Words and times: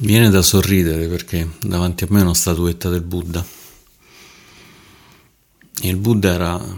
Viene 0.00 0.30
da 0.30 0.42
sorridere 0.42 1.08
perché 1.08 1.56
davanti 1.60 2.04
a 2.04 2.06
me 2.10 2.20
è 2.20 2.22
una 2.22 2.32
statuetta 2.32 2.88
del 2.88 3.02
Buddha. 3.02 3.44
Il 5.82 5.96
Buddha 5.96 6.32
era, 6.32 6.76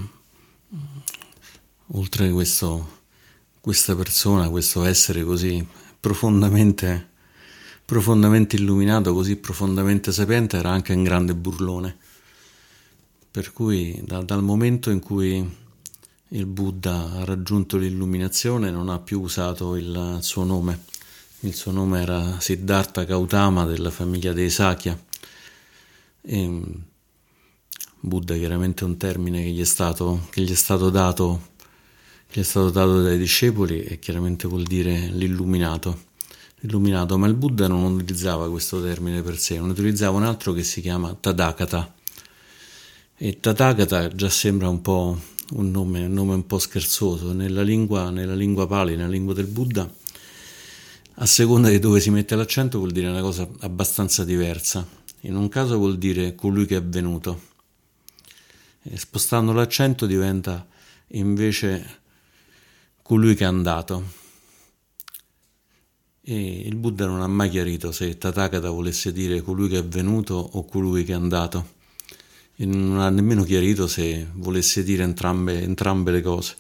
oltre 1.89 2.31
questo, 2.31 3.03
questa 3.61 3.95
persona, 3.95 4.49
questo 4.49 4.85
essere 4.87 5.23
così 5.23 5.63
profondamente, 6.01 7.11
profondamente 7.85 8.57
illuminato, 8.57 9.13
così 9.13 9.37
profondamente 9.37 10.13
sapiente, 10.13 10.57
era 10.57 10.71
anche 10.71 10.95
un 10.95 11.03
grande 11.03 11.35
burlone. 11.35 11.99
Per 13.31 13.53
cui 13.53 14.01
da, 14.03 14.23
dal 14.23 14.43
momento 14.43 14.89
in 14.89 15.01
cui 15.01 15.57
il 16.29 16.47
Buddha 16.47 17.13
ha 17.17 17.25
raggiunto 17.27 17.77
l'illuminazione 17.77 18.71
non 18.71 18.89
ha 18.89 18.99
più 18.99 19.21
usato 19.21 19.77
il 19.77 20.21
suo 20.23 20.45
nome 20.45 20.85
il 21.41 21.55
suo 21.55 21.73
nome 21.73 22.03
era 22.03 22.39
Siddhartha 22.41 23.05
Gautama 23.05 23.65
della 23.65 23.91
famiglia 23.91 24.33
dei 24.33 24.51
Sakya. 24.51 24.99
E 26.23 26.47
mm, 26.47 26.63
Buddha 28.01 28.37
chiaramente 28.37 28.85
è 28.85 28.87
un 28.87 28.97
termine 28.97 29.43
che 29.43 29.51
gli 29.51 29.61
è 29.61 29.65
stato, 29.65 30.29
gli 30.35 30.51
è 30.51 30.55
stato 30.55 30.91
dato 30.91 31.49
che 32.31 32.41
è 32.41 32.43
stato 32.45 32.71
dato 32.71 33.03
dai 33.03 33.19
discepoli 33.19 33.83
e 33.83 33.99
chiaramente 33.99 34.47
vuol 34.47 34.63
dire 34.63 35.09
l'illuminato. 35.09 36.09
L'illuminato, 36.61 37.19
ma 37.19 37.27
il 37.27 37.35
Buddha 37.35 37.67
non 37.67 37.83
utilizzava 37.95 38.49
questo 38.49 38.81
termine 38.81 39.21
per 39.23 39.37
sé, 39.39 39.59
non 39.59 39.71
utilizzava 39.71 40.17
un 40.17 40.23
altro 40.23 40.53
che 40.53 40.63
si 40.63 40.81
chiama 40.81 41.17
Tadakata. 41.19 41.93
E 43.17 43.41
Tadakata 43.41 44.15
già 44.15 44.29
sembra 44.29 44.69
un 44.69 44.81
po' 44.81 45.19
un 45.55 45.71
nome, 45.73 46.05
un 46.05 46.13
nome 46.13 46.35
un 46.35 46.47
po' 46.47 46.61
scherzoso. 46.61 47.33
Nella 47.33 47.63
lingua, 47.63 48.11
nella 48.11 48.35
lingua 48.35 48.67
Pali, 48.69 48.95
nella 48.95 49.09
lingua 49.09 49.35
del 49.35 49.47
Buddha, 49.47 49.91
a 51.15 51.27
seconda 51.27 51.69
di 51.69 51.79
dove 51.79 52.01
si 52.01 52.11
mette 52.11 52.35
l'accento 52.35 52.79
vuol 52.79 52.93
dire 52.93 53.09
una 53.09 53.21
cosa 53.21 53.49
abbastanza 53.61 54.25
diversa. 54.25 54.87
In 55.21 55.37
un 55.37 55.49
caso 55.49 55.77
vuol 55.77 55.99
dire 55.99 56.35
colui 56.35 56.67
che 56.67 56.77
è 56.77 56.83
venuto. 56.83 57.49
E 58.83 58.97
spostando 58.97 59.53
l'accento 59.53 60.07
diventa 60.07 60.67
invece 61.09 61.99
colui 63.03 63.35
che 63.35 63.45
è 63.45 63.47
andato. 63.47 64.19
E 66.23 66.61
il 66.61 66.77
Buddha 66.77 67.07
non 67.07 67.21
ha 67.21 67.27
mai 67.27 67.51
chiarito 67.51 67.93
se 67.93 68.17
Tathagata 68.17 68.71
volesse 68.71 69.13
dire 69.13 69.43
colui 69.43 69.69
che 69.69 69.79
è 69.79 69.85
venuto 69.85 70.35
o 70.35 70.65
colui 70.65 71.05
che 71.05 71.13
è 71.13 71.17
andato. 71.17 71.79
E 72.57 72.65
non 72.65 72.99
ha 72.99 73.11
nemmeno 73.11 73.43
chiarito 73.43 73.87
se 73.89 74.27
volesse 74.35 74.83
dire 74.85 75.03
entrambe, 75.03 75.61
entrambe 75.61 76.13
le 76.13 76.23
cose. 76.23 76.57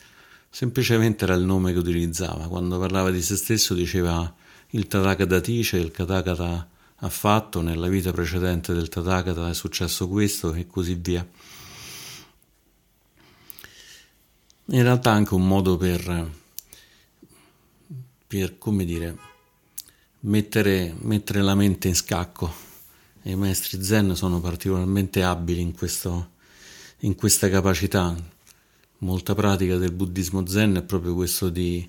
Semplicemente 0.50 1.24
era 1.24 1.34
il 1.34 1.44
nome 1.44 1.72
che 1.72 1.78
utilizzava. 1.78 2.48
Quando 2.48 2.78
parlava 2.78 3.10
di 3.10 3.22
se 3.22 3.36
stesso 3.36 3.72
diceva 3.72 4.34
il 4.70 4.86
Tathagata 4.86 5.40
dice, 5.40 5.78
il 5.78 5.90
Tathagata 5.90 6.68
ha 7.02 7.08
fatto, 7.08 7.60
nella 7.60 7.88
vita 7.88 8.12
precedente 8.12 8.72
del 8.72 8.88
Tathagata 8.88 9.48
è 9.48 9.54
successo 9.54 10.06
questo 10.08 10.52
e 10.54 10.66
così 10.66 10.94
via. 10.94 11.26
In 14.66 14.82
realtà 14.82 15.10
anche 15.10 15.34
un 15.34 15.46
modo 15.46 15.76
per, 15.76 16.30
per 18.26 18.58
come 18.58 18.84
dire, 18.84 19.16
mettere, 20.20 20.94
mettere 21.00 21.42
la 21.42 21.56
mente 21.56 21.88
in 21.88 21.96
scacco. 21.96 22.68
I 23.22 23.34
maestri 23.34 23.82
zen 23.82 24.14
sono 24.14 24.40
particolarmente 24.40 25.24
abili 25.24 25.60
in, 25.60 25.72
questo, 25.72 26.30
in 27.00 27.16
questa 27.16 27.48
capacità. 27.48 28.14
Molta 28.98 29.34
pratica 29.34 29.76
del 29.78 29.92
buddismo 29.92 30.46
zen 30.46 30.76
è 30.76 30.82
proprio 30.82 31.14
questo 31.14 31.48
di, 31.48 31.88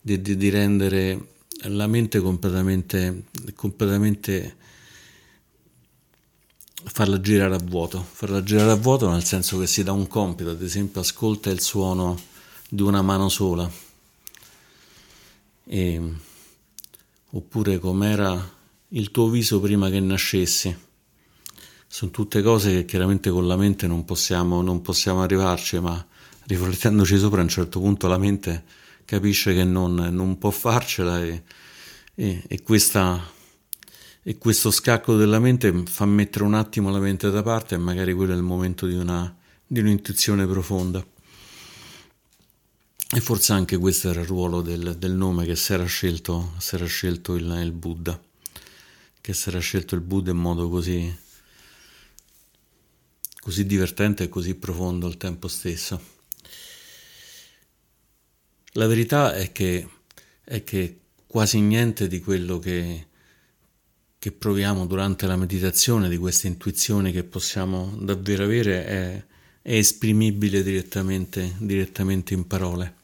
di, 0.00 0.20
di 0.20 0.48
rendere 0.48 1.38
la 1.64 1.86
mente 1.86 2.20
completamente, 2.20 3.24
completamente 3.54 4.56
farla 6.84 7.20
girare 7.20 7.54
a 7.54 7.58
vuoto, 7.58 8.02
farla 8.10 8.42
girare 8.42 8.70
a 8.70 8.76
vuoto 8.76 9.10
nel 9.10 9.24
senso 9.24 9.58
che 9.58 9.66
si 9.66 9.82
dà 9.82 9.92
un 9.92 10.06
compito, 10.06 10.50
ad 10.50 10.62
esempio 10.62 11.00
ascolta 11.00 11.50
il 11.50 11.60
suono 11.60 12.18
di 12.68 12.82
una 12.82 13.02
mano 13.02 13.28
sola, 13.28 13.70
e, 15.66 16.12
oppure 17.30 17.78
com'era 17.78 18.58
il 18.88 19.10
tuo 19.10 19.28
viso 19.28 19.60
prima 19.60 19.90
che 19.90 20.00
nascessi. 20.00 20.74
Sono 21.86 22.10
tutte 22.10 22.40
cose 22.40 22.72
che 22.72 22.84
chiaramente 22.84 23.30
con 23.30 23.46
la 23.46 23.56
mente 23.56 23.86
non 23.86 24.04
possiamo, 24.04 24.62
non 24.62 24.80
possiamo 24.80 25.22
arrivarci, 25.22 25.78
ma 25.80 26.04
riflettendoci 26.46 27.18
sopra 27.18 27.40
a 27.40 27.42
un 27.42 27.48
certo 27.48 27.80
punto 27.80 28.06
la 28.06 28.18
mente 28.18 28.64
capisce 29.10 29.52
che 29.52 29.64
non, 29.64 29.94
non 29.96 30.38
può 30.38 30.50
farcela 30.50 31.20
e, 31.20 31.42
e, 32.14 32.44
e, 32.46 32.62
questa, 32.62 33.20
e, 34.22 34.38
questo 34.38 34.70
scacco 34.70 35.16
della 35.16 35.40
mente 35.40 35.82
fa 35.86 36.06
mettere 36.06 36.44
un 36.44 36.54
attimo 36.54 36.90
la 36.90 37.00
mente 37.00 37.28
da 37.28 37.42
parte 37.42 37.74
e 37.74 37.78
magari 37.78 38.12
quello 38.12 38.34
è 38.34 38.36
il 38.36 38.44
momento 38.44 38.86
di, 38.86 38.94
una, 38.94 39.36
di 39.66 39.80
un'intuizione 39.80 40.46
profonda. 40.46 41.04
E 43.12 43.20
forse 43.20 43.52
anche 43.52 43.76
questo 43.78 44.10
era 44.10 44.20
il 44.20 44.28
ruolo 44.28 44.62
del, 44.62 44.94
del 44.96 45.10
nome 45.10 45.44
che 45.44 45.56
si 45.56 45.72
era 45.72 45.86
scelto, 45.86 46.52
si 46.58 46.76
era 46.76 46.86
scelto 46.86 47.34
il, 47.34 47.52
il 47.64 47.72
Buddha, 47.72 48.16
che 49.20 49.34
si 49.34 49.48
era 49.48 49.58
scelto 49.58 49.96
il 49.96 50.02
Buddha 50.02 50.30
in 50.30 50.36
modo 50.36 50.68
così, 50.68 51.12
così 53.40 53.66
divertente 53.66 54.22
e 54.22 54.28
così 54.28 54.54
profondo 54.54 55.08
al 55.08 55.16
tempo 55.16 55.48
stesso. 55.48 56.19
La 58.72 58.86
verità 58.86 59.34
è 59.34 59.52
che, 59.52 59.88
è 60.44 60.62
che 60.62 60.98
quasi 61.26 61.60
niente 61.60 62.06
di 62.08 62.20
quello 62.20 62.58
che, 62.58 63.06
che, 64.18 64.32
proviamo 64.32 64.86
durante 64.86 65.26
la 65.26 65.36
meditazione, 65.36 66.08
di 66.08 66.16
queste 66.16 66.46
intuizioni 66.46 67.12
che 67.12 67.24
possiamo 67.24 67.94
davvero 67.98 68.44
avere, 68.44 68.84
è, 68.84 69.24
è 69.62 69.74
esprimibile 69.76 70.62
direttamente, 70.62 71.54
direttamente, 71.58 72.34
in 72.34 72.46
parole. 72.46 72.94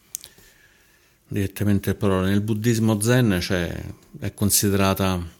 Direttamente 1.28 1.91
in 1.91 1.97
parole. 1.97 2.28
Nel 2.28 2.43
buddismo 2.43 3.00
zen 3.00 3.38
cioè, 3.41 3.84
è 4.21 4.33
considerata 4.34 5.34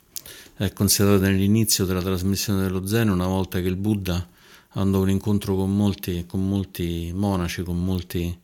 è 0.59 0.73
considerata 0.73 1.29
nell'inizio 1.29 1.85
della 1.85 2.01
trasmissione 2.01 2.63
dello 2.63 2.87
Zen, 2.87 3.11
una 3.11 3.27
volta 3.27 3.61
che 3.61 3.69
il 3.69 3.77
Buddha 3.77 4.27
andò 4.71 5.01
a 5.01 5.03
un 5.03 5.11
incontro 5.11 5.55
con 5.55 5.77
molti, 5.77 6.25
con 6.27 6.49
molti 6.49 7.13
monaci, 7.15 7.63
con 7.63 7.85
molti 7.85 8.35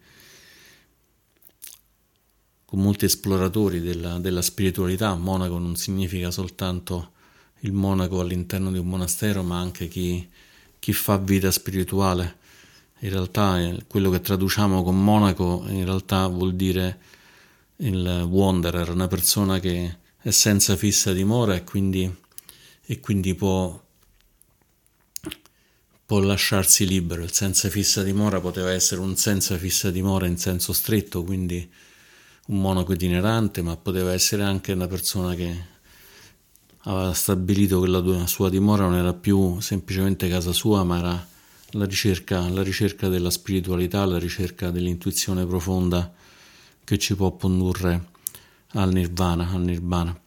con 2.72 2.80
molti 2.80 3.04
esploratori 3.04 3.82
della, 3.82 4.18
della 4.18 4.40
spiritualità. 4.40 5.14
Monaco 5.14 5.58
non 5.58 5.76
significa 5.76 6.30
soltanto 6.30 7.10
il 7.60 7.72
monaco 7.72 8.20
all'interno 8.20 8.72
di 8.72 8.78
un 8.78 8.86
monastero, 8.88 9.42
ma 9.42 9.60
anche 9.60 9.88
chi, 9.88 10.26
chi 10.78 10.94
fa 10.94 11.18
vita 11.18 11.50
spirituale. 11.50 12.38
In 13.00 13.10
realtà 13.10 13.60
eh, 13.60 13.84
quello 13.86 14.08
che 14.08 14.22
traduciamo 14.22 14.82
con 14.82 15.04
monaco 15.04 15.66
in 15.68 15.84
realtà 15.84 16.26
vuol 16.28 16.54
dire 16.54 16.98
il 17.76 18.26
wanderer, 18.26 18.88
una 18.88 19.06
persona 19.06 19.60
che 19.60 19.98
è 20.16 20.30
senza 20.30 20.74
fissa 20.74 21.12
dimora 21.12 21.54
e 21.54 21.64
quindi, 21.64 22.10
e 22.86 23.00
quindi 23.00 23.34
può, 23.34 23.78
può 26.06 26.20
lasciarsi 26.20 26.86
libero. 26.86 27.22
Il 27.22 27.32
senza 27.32 27.68
fissa 27.68 28.02
dimora 28.02 28.40
poteva 28.40 28.72
essere 28.72 29.02
un 29.02 29.14
senza 29.14 29.58
fissa 29.58 29.90
dimora 29.90 30.24
in 30.26 30.38
senso 30.38 30.72
stretto, 30.72 31.22
quindi 31.22 31.70
un 32.47 32.60
monaco 32.60 32.92
itinerante, 32.92 33.62
ma 33.62 33.76
poteva 33.76 34.12
essere 34.12 34.42
anche 34.42 34.72
una 34.72 34.86
persona 34.86 35.34
che 35.34 35.70
aveva 36.84 37.12
stabilito 37.12 37.80
che 37.80 37.88
la 37.88 38.26
sua 38.26 38.50
dimora 38.50 38.84
non 38.84 38.97
era 38.97 39.12
più 39.12 39.60
semplicemente 39.60 40.28
casa 40.28 40.52
sua, 40.52 40.82
ma 40.82 40.98
era 40.98 41.28
la 41.70 41.84
ricerca, 41.84 42.48
la 42.48 42.62
ricerca 42.62 43.08
della 43.08 43.31
spiritualità, 43.31 44.04
la 44.04 44.19
ricerca 44.19 44.70
dell'intuizione 44.70 45.47
profonda 45.47 46.12
che 46.84 46.98
ci 46.98 47.14
può 47.14 47.36
condurre 47.36 48.08
al 48.72 48.92
nirvana, 48.92 49.50
al 49.50 49.62
nirvana. 49.62 50.19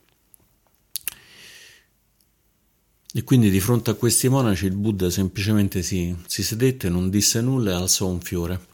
E 3.14 3.24
quindi 3.24 3.50
di 3.50 3.60
fronte 3.60 3.92
a 3.92 3.94
questi 3.94 4.28
monaci 4.28 4.66
il 4.66 4.76
Buddha 4.76 5.10
semplicemente 5.10 5.82
si, 5.84 6.16
si 6.26 6.44
sedette, 6.44 6.90
non 6.90 7.10
disse 7.10 7.42
nulla 7.42 7.72
e 7.72 7.74
alzò 7.76 8.08
un 8.08 8.20
fiore 8.20 8.74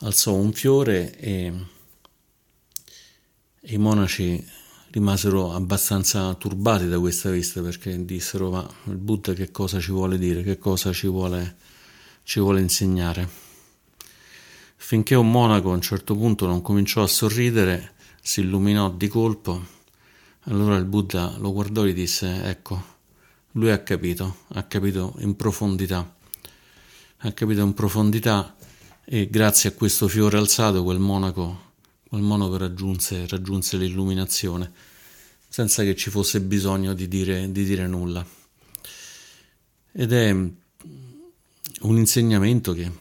alzò 0.00 0.34
un 0.34 0.52
fiore 0.52 1.16
e, 1.18 1.52
i 3.60 3.76
monaci 3.78 4.44
rimasero 4.90 5.52
abbastanza 5.52 6.32
turbati 6.34 6.88
da 6.88 6.98
questa 6.98 7.30
vista 7.30 7.60
perché 7.60 8.04
dissero 8.04 8.50
ma 8.50 8.68
il 8.84 8.96
Buddha 8.96 9.32
che 9.32 9.50
cosa 9.50 9.80
ci 9.80 9.90
vuole 9.90 10.16
dire, 10.18 10.42
che 10.42 10.58
cosa 10.58 10.92
ci 10.92 11.08
vuole, 11.08 11.56
ci 12.22 12.40
vuole 12.40 12.60
insegnare. 12.60 13.46
Finché 14.76 15.14
un 15.14 15.30
monaco 15.30 15.70
a 15.70 15.74
un 15.74 15.82
certo 15.82 16.14
punto 16.14 16.46
non 16.46 16.62
cominciò 16.62 17.02
a 17.02 17.08
sorridere, 17.08 17.94
si 18.22 18.40
illuminò 18.40 18.90
di 18.90 19.08
colpo, 19.08 19.76
allora 20.42 20.76
il 20.76 20.84
Buddha 20.84 21.34
lo 21.38 21.52
guardò 21.52 21.84
e 21.84 21.90
gli 21.90 21.94
disse 21.94 22.44
ecco, 22.44 22.96
lui 23.52 23.70
ha 23.70 23.82
capito, 23.82 24.44
ha 24.54 24.62
capito 24.62 25.14
in 25.18 25.36
profondità, 25.36 26.14
ha 27.18 27.32
capito 27.32 27.60
in 27.62 27.74
profondità 27.74 28.56
e 29.10 29.26
grazie 29.30 29.70
a 29.70 29.72
questo 29.72 30.06
fiore 30.06 30.36
alzato 30.36 30.82
quel 30.82 30.98
monaco, 30.98 31.72
quel 32.06 32.20
monaco 32.20 32.58
raggiunse, 32.58 33.26
raggiunse 33.26 33.78
l'illuminazione. 33.78 34.70
senza 35.48 35.82
che 35.82 35.96
ci 35.96 36.10
fosse 36.10 36.42
bisogno 36.42 36.92
di 36.92 37.08
dire, 37.08 37.50
di 37.50 37.64
dire 37.64 37.86
nulla. 37.86 38.24
Ed 39.92 40.12
è 40.12 40.30
un 40.30 41.96
insegnamento 41.96 42.74
che 42.74 42.92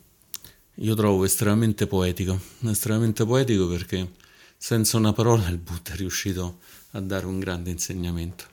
io 0.75 0.95
trovo 0.95 1.25
estremamente 1.25 1.87
poetico, 1.87 2.39
estremamente 2.61 3.25
poetico 3.25 3.67
perché 3.67 4.13
senza 4.55 4.95
una 4.95 5.11
parola 5.11 5.49
il 5.49 5.57
Buddha 5.57 5.91
è 5.91 5.97
riuscito 5.97 6.59
a 6.91 7.01
dare 7.01 7.25
un 7.25 7.37
grande 7.37 7.69
insegnamento. 7.69 8.45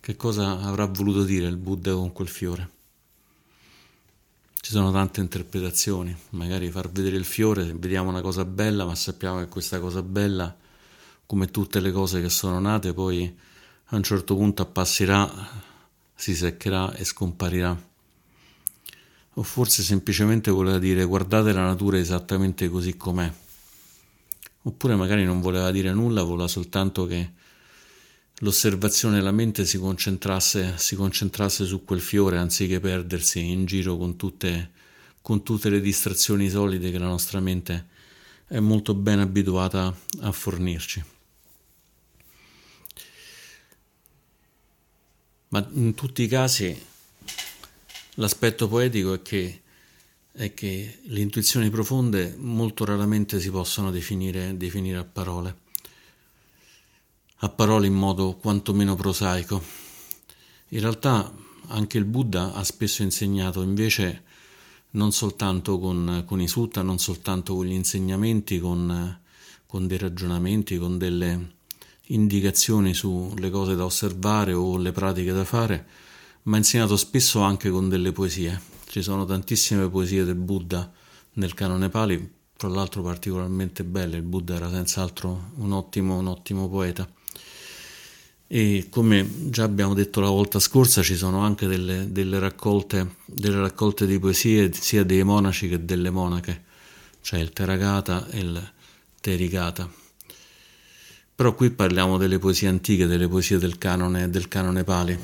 Che 0.00 0.16
cosa 0.16 0.60
avrà 0.60 0.84
voluto 0.84 1.24
dire 1.24 1.46
il 1.46 1.56
Buddha 1.56 1.94
con 1.94 2.12
quel 2.12 2.28
fiore? 2.28 2.78
Ci 4.62 4.72
sono 4.72 4.92
tante 4.92 5.20
interpretazioni, 5.20 6.14
magari 6.30 6.70
far 6.70 6.90
vedere 6.90 7.16
il 7.16 7.24
fiore, 7.24 7.72
vediamo 7.72 8.10
una 8.10 8.20
cosa 8.20 8.44
bella, 8.44 8.84
ma 8.84 8.94
sappiamo 8.94 9.38
che 9.38 9.48
questa 9.48 9.80
cosa 9.80 10.02
bella, 10.02 10.54
come 11.24 11.50
tutte 11.50 11.80
le 11.80 11.90
cose 11.90 12.20
che 12.20 12.28
sono 12.28 12.60
nate, 12.60 12.92
poi 12.92 13.34
a 13.86 13.96
un 13.96 14.02
certo 14.02 14.36
punto 14.36 14.60
appasserà, 14.60 15.28
si 16.14 16.34
seccherà 16.34 16.92
e 16.92 17.04
scomparirà. 17.04 17.88
O 19.34 19.42
forse 19.42 19.82
semplicemente 19.82 20.50
voleva 20.50 20.78
dire 20.78 21.04
guardate 21.04 21.52
la 21.52 21.64
natura 21.64 21.96
esattamente 21.96 22.68
così 22.68 22.98
com'è. 22.98 23.32
Oppure 24.64 24.94
magari 24.94 25.24
non 25.24 25.40
voleva 25.40 25.70
dire 25.70 25.90
nulla, 25.94 26.22
voleva 26.22 26.48
soltanto 26.48 27.06
che 27.06 27.32
l'osservazione 28.42 29.16
della 29.16 29.32
mente 29.32 29.64
si 29.64 29.78
concentrasse, 29.78 30.74
si 30.78 30.94
concentrasse 30.94 31.64
su 31.64 31.84
quel 31.84 32.00
fiore 32.00 32.38
anziché 32.38 32.80
perdersi 32.80 33.50
in 33.50 33.64
giro 33.64 33.96
con 33.96 34.16
tutte, 34.16 34.70
con 35.20 35.42
tutte 35.42 35.68
le 35.68 35.80
distrazioni 35.80 36.48
solide 36.48 36.90
che 36.90 36.98
la 36.98 37.06
nostra 37.06 37.40
mente 37.40 37.88
è 38.46 38.58
molto 38.58 38.94
ben 38.94 39.20
abituata 39.20 39.94
a 40.20 40.32
fornirci. 40.32 41.04
Ma 45.48 45.66
in 45.72 45.94
tutti 45.94 46.22
i 46.22 46.28
casi 46.28 46.86
l'aspetto 48.14 48.68
poetico 48.68 49.14
è 49.14 49.22
che, 49.22 49.62
è 50.32 50.54
che, 50.54 50.98
le 51.02 51.20
intuizioni 51.20 51.70
profonde 51.70 52.36
molto 52.38 52.84
raramente 52.84 53.40
si 53.40 53.50
possono 53.50 53.90
definire, 53.90 54.56
definire 54.56 54.98
a 54.98 55.04
parole 55.04 55.68
a 57.42 57.48
parole 57.48 57.86
in 57.86 57.94
modo 57.94 58.34
quantomeno 58.34 58.94
prosaico. 58.94 59.62
In 60.68 60.80
realtà 60.80 61.32
anche 61.68 61.96
il 61.96 62.04
Buddha 62.04 62.52
ha 62.52 62.62
spesso 62.64 63.02
insegnato 63.02 63.62
invece 63.62 64.24
non 64.92 65.12
soltanto 65.12 65.78
con, 65.78 66.24
con 66.26 66.40
i 66.40 66.48
sutta, 66.48 66.82
non 66.82 66.98
soltanto 66.98 67.54
con 67.54 67.64
gli 67.64 67.72
insegnamenti, 67.72 68.58
con, 68.58 69.18
con 69.66 69.86
dei 69.86 69.96
ragionamenti, 69.96 70.76
con 70.76 70.98
delle 70.98 71.54
indicazioni 72.06 72.92
sulle 72.92 73.50
cose 73.50 73.74
da 73.74 73.84
osservare 73.84 74.52
o 74.52 74.76
le 74.76 74.92
pratiche 74.92 75.32
da 75.32 75.44
fare, 75.44 75.86
ma 76.42 76.56
ha 76.56 76.58
insegnato 76.58 76.96
spesso 76.96 77.40
anche 77.40 77.70
con 77.70 77.88
delle 77.88 78.12
poesie. 78.12 78.60
Ci 78.86 79.00
sono 79.00 79.24
tantissime 79.24 79.88
poesie 79.88 80.24
del 80.24 80.34
Buddha 80.34 80.90
nel 81.34 81.54
canone 81.54 81.88
Pali, 81.88 82.32
tra 82.56 82.68
l'altro 82.68 83.00
particolarmente 83.00 83.84
belle, 83.84 84.16
il 84.16 84.22
Buddha 84.24 84.56
era 84.56 84.68
senz'altro 84.68 85.52
un 85.56 85.72
ottimo, 85.72 86.18
un 86.18 86.26
ottimo 86.26 86.68
poeta 86.68 87.08
e 88.52 88.88
come 88.90 89.48
già 89.48 89.62
abbiamo 89.62 89.94
detto 89.94 90.18
la 90.20 90.28
volta 90.28 90.58
scorsa 90.58 91.04
ci 91.04 91.14
sono 91.14 91.38
anche 91.38 91.68
delle, 91.68 92.10
delle, 92.10 92.40
raccolte, 92.40 93.14
delle 93.24 93.60
raccolte 93.60 94.06
di 94.06 94.18
poesie 94.18 94.72
sia 94.72 95.04
dei 95.04 95.22
monaci 95.22 95.68
che 95.68 95.84
delle 95.84 96.10
monache, 96.10 96.64
cioè 97.20 97.38
il 97.38 97.52
Teragata 97.52 98.26
e 98.28 98.38
il 98.40 98.72
Terigata. 99.20 99.88
Però 101.32 101.54
qui 101.54 101.70
parliamo 101.70 102.18
delle 102.18 102.40
poesie 102.40 102.66
antiche, 102.66 103.06
delle 103.06 103.28
poesie 103.28 103.56
del 103.56 103.78
canone, 103.78 104.28
del 104.30 104.48
canone 104.48 104.82
Pali, 104.82 105.16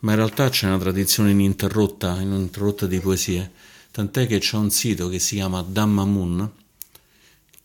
ma 0.00 0.10
in 0.10 0.16
realtà 0.18 0.50
c'è 0.50 0.66
una 0.66 0.76
tradizione 0.76 1.30
ininterrotta, 1.30 2.20
ininterrotta 2.20 2.84
di 2.84 3.00
poesie, 3.00 3.52
tant'è 3.90 4.26
che 4.26 4.38
c'è 4.38 4.58
un 4.58 4.70
sito 4.70 5.08
che 5.08 5.18
si 5.18 5.36
chiama 5.36 5.62
Dhammamun, 5.62 6.50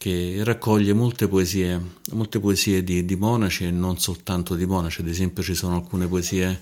che 0.05 0.43
raccoglie 0.43 0.93
molte 0.93 1.27
poesie, 1.27 1.81
molte 2.11 2.39
poesie 2.39 2.83
di, 2.83 3.05
di, 3.05 3.15
monaci 3.15 3.65
e 3.65 3.71
non 3.71 3.97
soltanto 3.97 4.53
di 4.53 4.67
monaci, 4.67 5.01
ad 5.01 5.07
esempio 5.07 5.41
ci 5.41 5.55
sono 5.55 5.77
alcune 5.77 6.05
poesie 6.05 6.61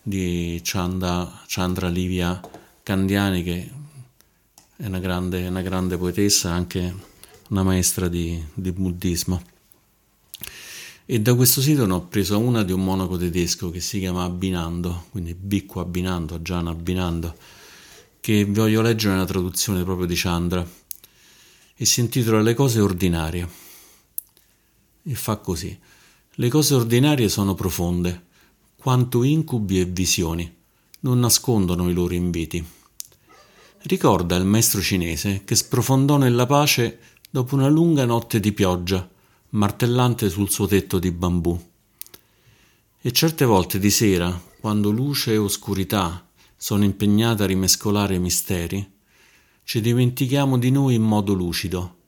di 0.00 0.60
Chanda, 0.62 1.42
Chandra 1.48 1.88
Livia 1.88 2.40
Candiani 2.84 3.42
che 3.42 3.70
è 4.76 4.86
una 4.86 5.00
grande, 5.00 5.48
una 5.48 5.60
grande 5.60 5.98
poetessa, 5.98 6.52
anche 6.52 6.94
una 7.48 7.64
maestra 7.64 8.06
di, 8.06 8.40
di, 8.54 8.70
buddismo. 8.70 9.42
E 11.04 11.20
da 11.20 11.34
questo 11.34 11.60
sito 11.60 11.84
ne 11.84 11.94
ho 11.94 12.02
preso 12.02 12.38
una 12.38 12.62
di 12.62 12.70
un 12.70 12.84
monaco 12.84 13.16
tedesco 13.16 13.70
che 13.70 13.80
si 13.80 13.98
chiama 13.98 14.22
Abbinando, 14.22 15.06
quindi 15.10 15.34
Bicco 15.34 15.80
Abbinando, 15.80 16.40
Giana 16.42 16.70
Abbinando, 16.70 17.34
che 18.20 18.44
voglio 18.44 18.82
leggere 18.82 19.14
nella 19.14 19.26
traduzione 19.26 19.82
proprio 19.82 20.06
di 20.06 20.14
Chandra 20.14 20.86
e 21.80 21.84
si 21.84 22.00
intitola 22.00 22.42
Le 22.42 22.54
cose 22.54 22.80
ordinarie. 22.80 23.48
E 25.04 25.14
fa 25.14 25.36
così. 25.36 25.78
Le 26.34 26.48
cose 26.48 26.74
ordinarie 26.74 27.28
sono 27.28 27.54
profonde, 27.54 28.26
quanto 28.76 29.22
incubi 29.22 29.78
e 29.78 29.84
visioni, 29.84 30.52
non 31.00 31.20
nascondono 31.20 31.88
i 31.88 31.92
loro 31.92 32.14
inviti. 32.14 32.64
Ricorda 33.82 34.34
il 34.34 34.44
maestro 34.44 34.80
cinese 34.80 35.42
che 35.44 35.54
sprofondò 35.54 36.16
nella 36.16 36.46
pace 36.46 36.98
dopo 37.30 37.54
una 37.54 37.68
lunga 37.68 38.04
notte 38.04 38.40
di 38.40 38.52
pioggia, 38.52 39.08
martellante 39.50 40.28
sul 40.28 40.50
suo 40.50 40.66
tetto 40.66 40.98
di 40.98 41.12
bambù. 41.12 41.58
E 43.00 43.12
certe 43.12 43.44
volte 43.44 43.78
di 43.78 43.90
sera, 43.90 44.36
quando 44.60 44.90
luce 44.90 45.32
e 45.32 45.36
oscurità 45.36 46.26
sono 46.56 46.82
impegnate 46.82 47.44
a 47.44 47.46
rimescolare 47.46 48.18
misteri, 48.18 48.96
ci 49.68 49.82
dimentichiamo 49.82 50.56
di 50.56 50.70
noi 50.70 50.94
in 50.94 51.02
modo 51.02 51.34
lucido, 51.34 51.98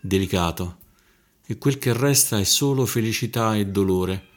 delicato, 0.00 0.78
e 1.44 1.58
quel 1.58 1.76
che 1.76 1.92
resta 1.92 2.38
è 2.38 2.44
solo 2.44 2.86
felicità 2.86 3.56
e 3.56 3.66
dolore 3.66 4.28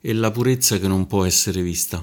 e 0.00 0.14
la 0.14 0.30
purezza 0.30 0.78
che 0.78 0.88
non 0.88 1.06
può 1.06 1.26
essere 1.26 1.60
vista. 1.60 2.02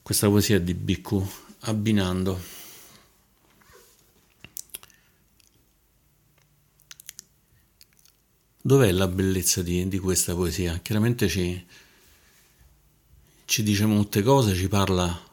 Questa 0.00 0.28
poesia 0.28 0.60
di 0.60 0.74
Bhikkhu 0.74 1.28
abbinando. 1.62 2.40
Dov'è 8.62 8.92
la 8.92 9.08
bellezza 9.08 9.60
di, 9.60 9.88
di 9.88 9.98
questa 9.98 10.36
poesia? 10.36 10.78
Chiaramente 10.78 11.26
ci, 11.26 11.66
ci 13.44 13.64
dice 13.64 13.86
molte 13.86 14.22
cose, 14.22 14.54
ci 14.54 14.68
parla 14.68 15.32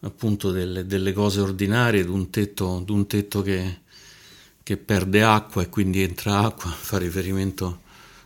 appunto 0.00 0.50
delle, 0.50 0.86
delle 0.86 1.12
cose 1.12 1.40
ordinarie, 1.40 2.04
di 2.04 2.10
un 2.10 2.30
tetto, 2.30 2.82
di 2.84 2.92
un 2.92 3.06
tetto 3.06 3.42
che, 3.42 3.80
che, 4.62 4.76
perde 4.76 5.22
acqua 5.22 5.62
e 5.62 5.68
quindi 5.68 6.02
entra 6.02 6.40
acqua, 6.40 6.70
fa 6.72 6.98
riferimento 6.98 7.82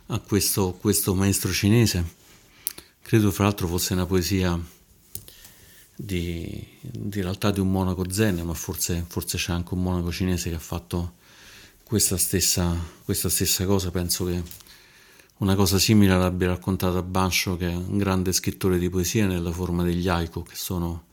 a 0.07 0.19
questo, 0.19 0.73
questo 0.79 1.13
maestro 1.15 1.51
cinese. 1.51 2.23
Credo 3.01 3.31
fra 3.31 3.45
l'altro 3.45 3.67
fosse 3.67 3.93
una 3.93 4.05
poesia 4.05 4.59
di, 5.95 6.67
di 6.81 7.21
realtà 7.21 7.51
di 7.51 7.59
un 7.59 7.71
monaco 7.71 8.09
zen, 8.09 8.41
ma 8.41 8.53
forse, 8.53 9.05
forse, 9.07 9.37
c'è 9.37 9.51
anche 9.51 9.73
un 9.73 9.83
monaco 9.83 10.11
cinese 10.11 10.49
che 10.49 10.55
ha 10.55 10.59
fatto 10.59 11.13
questa 11.83 12.17
stessa, 12.17 12.75
questa 13.03 13.29
stessa 13.29 13.65
cosa. 13.65 13.91
Penso 13.91 14.25
che 14.25 14.41
una 15.37 15.55
cosa 15.55 15.77
simile 15.77 16.17
l'abbia 16.17 16.47
raccontata 16.47 17.01
Bansho, 17.03 17.57
che 17.57 17.69
è 17.69 17.75
un 17.75 17.97
grande 17.97 18.31
scrittore 18.31 18.79
di 18.79 18.89
poesia 18.89 19.27
nella 19.27 19.51
forma 19.51 19.83
degli 19.83 20.07
haiku, 20.07 20.43
che 20.43 20.55
sono 20.55 21.04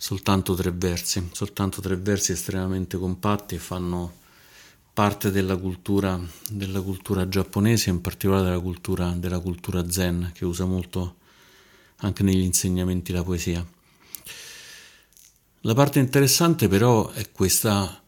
soltanto 0.00 0.54
tre 0.54 0.70
versi, 0.70 1.28
soltanto 1.32 1.80
tre 1.80 1.96
versi 1.96 2.32
estremamente 2.32 2.96
compatti 2.96 3.56
e 3.56 3.58
fanno 3.58 4.14
parte 4.94 5.30
della 5.30 5.56
cultura, 5.56 6.18
della 6.50 6.80
cultura 6.80 7.28
giapponese, 7.28 7.90
in 7.90 8.00
particolare 8.00 8.44
della 8.44 8.60
cultura, 8.60 9.10
della 9.10 9.40
cultura 9.40 9.90
zen, 9.90 10.30
che 10.32 10.44
usa 10.44 10.64
molto 10.64 11.16
anche 11.96 12.22
negli 12.22 12.42
insegnamenti 12.42 13.12
la 13.12 13.24
poesia. 13.24 13.66
La 15.62 15.74
parte 15.74 15.98
interessante 15.98 16.68
però 16.68 17.10
è 17.10 17.30
questa 17.32 18.00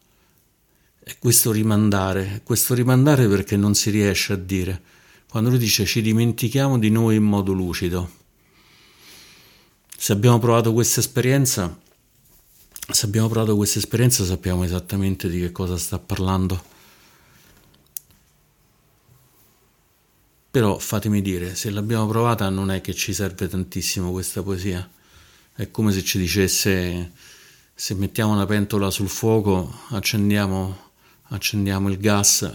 è 1.02 1.18
questo 1.18 1.50
rimandare, 1.50 2.42
questo 2.44 2.72
rimandare 2.72 3.26
perché 3.26 3.56
non 3.56 3.74
si 3.74 3.90
riesce 3.90 4.32
a 4.32 4.36
dire. 4.36 4.80
Quando 5.28 5.50
lui 5.50 5.58
dice 5.58 5.84
ci 5.84 6.02
dimentichiamo 6.02 6.78
di 6.78 6.90
noi 6.90 7.16
in 7.16 7.24
modo 7.24 7.52
lucido, 7.52 8.18
se 10.02 10.12
abbiamo 10.12 10.38
provato 10.38 10.72
questa 10.72 11.00
esperienza, 11.00 11.78
se 12.90 13.04
abbiamo 13.04 13.28
provato 13.28 13.54
questa 13.54 13.78
esperienza 13.78 14.24
sappiamo 14.24 14.64
esattamente 14.64 15.28
di 15.28 15.38
che 15.40 15.52
cosa 15.52 15.76
sta 15.76 15.98
parlando. 15.98 16.64
Però 20.50 20.78
fatemi 20.78 21.20
dire, 21.20 21.54
se 21.54 21.68
l'abbiamo 21.68 22.06
provata 22.06 22.48
non 22.48 22.70
è 22.70 22.80
che 22.80 22.94
ci 22.94 23.12
serve 23.12 23.46
tantissimo 23.46 24.10
questa 24.10 24.42
poesia. 24.42 24.88
È 25.54 25.70
come 25.70 25.92
se 25.92 26.02
ci 26.02 26.16
dicesse 26.16 27.12
se 27.74 27.94
mettiamo 27.94 28.32
una 28.32 28.46
pentola 28.46 28.90
sul 28.90 29.10
fuoco, 29.10 29.70
accendiamo, 29.90 30.92
accendiamo 31.24 31.90
il 31.90 31.98
gas 31.98 32.50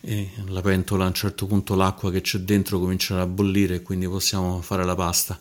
e 0.00 0.30
la 0.46 0.62
pentola 0.62 1.04
a 1.04 1.08
un 1.08 1.14
certo 1.14 1.44
punto 1.44 1.74
l'acqua 1.74 2.10
che 2.10 2.22
c'è 2.22 2.38
dentro 2.38 2.78
comincerà 2.78 3.20
a 3.20 3.26
bollire 3.26 3.74
e 3.74 3.82
quindi 3.82 4.08
possiamo 4.08 4.62
fare 4.62 4.86
la 4.86 4.94
pasta 4.94 5.38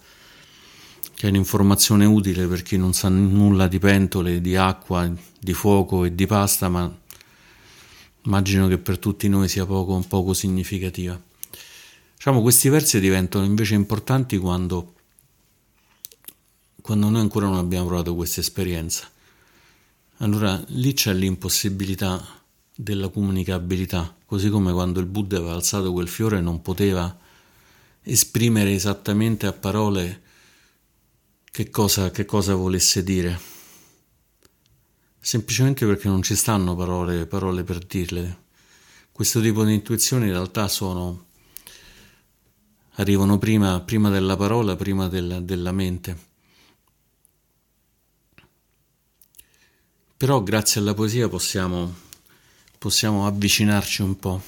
che 1.15 1.27
è 1.27 1.29
un'informazione 1.29 2.05
utile 2.05 2.45
per 2.45 2.61
chi 2.61 2.77
non 2.77 2.93
sa 2.93 3.07
nulla 3.07 3.67
di 3.67 3.79
pentole, 3.79 4.41
di 4.41 4.57
acqua, 4.57 5.09
di 5.39 5.53
fuoco 5.53 6.03
e 6.03 6.13
di 6.13 6.27
pasta, 6.27 6.67
ma 6.67 6.93
immagino 8.23 8.67
che 8.67 8.77
per 8.77 8.99
tutti 8.99 9.29
noi 9.29 9.47
sia 9.47 9.65
poco, 9.65 10.03
poco 10.07 10.33
significativa. 10.33 11.19
Diciamo, 12.15 12.41
questi 12.41 12.67
versi 12.67 12.99
diventano 12.99 13.45
invece 13.45 13.75
importanti 13.75 14.37
quando, 14.37 14.93
quando 16.81 17.09
noi 17.09 17.21
ancora 17.21 17.47
non 17.47 17.59
abbiamo 17.59 17.85
provato 17.87 18.13
questa 18.13 18.41
esperienza. 18.41 19.09
Allora 20.17 20.61
lì 20.67 20.93
c'è 20.93 21.13
l'impossibilità 21.13 22.43
della 22.75 23.07
comunicabilità, 23.07 24.15
così 24.25 24.49
come 24.49 24.73
quando 24.73 24.99
il 24.99 25.05
Buddha 25.05 25.37
aveva 25.37 25.53
alzato 25.53 25.93
quel 25.93 26.09
fiore 26.09 26.41
non 26.41 26.61
poteva 26.61 27.17
esprimere 28.01 28.73
esattamente 28.73 29.45
a 29.45 29.53
parole 29.53 30.23
che 31.55 31.69
cosa, 31.69 32.11
che 32.11 32.25
cosa 32.25 32.53
volesse 32.53 33.01
dire. 33.01 33.39
Semplicemente 35.17 35.85
perché 35.85 36.09
non 36.09 36.21
ci 36.21 36.35
stanno 36.35 36.75
parole, 36.75 37.27
parole 37.27 37.63
per 37.63 37.77
dirle. 37.77 38.43
Questo 39.09 39.39
tipo 39.39 39.63
di 39.63 39.73
intuizioni 39.73 40.25
in 40.25 40.33
realtà 40.33 40.67
sono, 40.67 41.27
arrivano 42.95 43.37
prima, 43.37 43.79
prima 43.79 44.09
della 44.09 44.35
parola, 44.35 44.75
prima 44.75 45.07
del, 45.07 45.43
della 45.45 45.71
mente. 45.71 46.17
Però 50.17 50.43
grazie 50.43 50.81
alla 50.81 50.93
poesia 50.93 51.29
possiamo, 51.29 51.95
possiamo 52.77 53.25
avvicinarci 53.27 54.01
un 54.01 54.19
po'. 54.19 54.41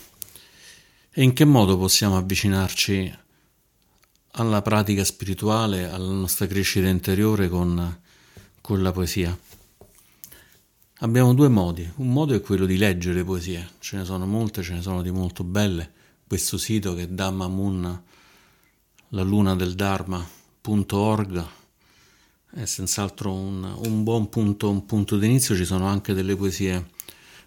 E 1.10 1.24
in 1.24 1.32
che 1.32 1.46
modo 1.46 1.78
possiamo 1.78 2.18
avvicinarci 2.18 3.18
alla 4.40 4.62
pratica 4.62 5.04
spirituale, 5.04 5.90
alla 5.90 6.12
nostra 6.12 6.46
crescita 6.46 6.88
interiore 6.88 7.50
con, 7.50 8.00
con 8.62 8.82
la 8.82 8.92
poesia. 8.92 9.38
Abbiamo 11.00 11.34
due 11.34 11.48
modi. 11.48 11.90
Un 11.96 12.12
modo 12.12 12.34
è 12.36 12.42
quello 12.42 12.66
di 12.66 12.78
leggere 12.78 13.24
poesie, 13.24 13.68
ce 13.80 13.98
ne 13.98 14.06
sono 14.06 14.26
molte, 14.26 14.62
ce 14.62 14.74
ne 14.74 14.82
sono 14.82 15.02
di 15.02 15.12
molto 15.12 15.44
belle. 15.44 15.92
Questo 16.28 16.58
sito 16.58 16.94
che 16.94 17.04
è 17.04 17.08
Dhamma 17.08 17.48
Moon, 17.48 18.04
la 19.10 19.24
luna 19.24 19.56
del 19.56 19.74
Dharma.org 19.74 21.46
è 22.52 22.66
senz'altro 22.66 23.34
un, 23.34 23.64
un 23.64 24.04
buon 24.04 24.30
punto, 24.30 24.70
un 24.70 24.86
punto 24.86 25.18
d'inizio. 25.18 25.56
Ci 25.56 25.66
sono 25.66 25.88
anche 25.88 26.14
delle 26.14 26.36
poesie 26.36 26.90